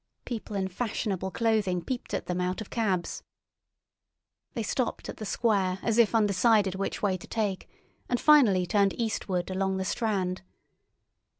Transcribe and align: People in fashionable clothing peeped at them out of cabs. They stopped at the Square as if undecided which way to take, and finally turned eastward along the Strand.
People 0.25 0.55
in 0.55 0.67
fashionable 0.67 1.29
clothing 1.29 1.83
peeped 1.83 2.15
at 2.15 2.25
them 2.25 2.41
out 2.41 2.59
of 2.59 2.71
cabs. 2.71 3.21
They 4.55 4.63
stopped 4.63 5.09
at 5.09 5.17
the 5.17 5.27
Square 5.27 5.77
as 5.83 5.99
if 5.99 6.15
undecided 6.15 6.73
which 6.73 7.03
way 7.03 7.17
to 7.17 7.27
take, 7.27 7.69
and 8.09 8.19
finally 8.19 8.65
turned 8.65 8.99
eastward 8.99 9.51
along 9.51 9.77
the 9.77 9.85
Strand. 9.85 10.41